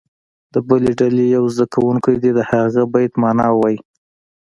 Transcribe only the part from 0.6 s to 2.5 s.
بلې ډلې یو زده کوونکی دې د